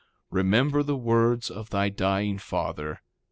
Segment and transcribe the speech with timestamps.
[0.31, 3.01] Remember the words of thy dying father.